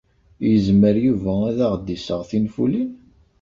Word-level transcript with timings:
Yezmer 0.47 0.95
Yuba 1.05 1.33
ad 1.49 1.59
aɣ-d-iseɣ 1.65 2.21
tinfulin? 2.29 2.91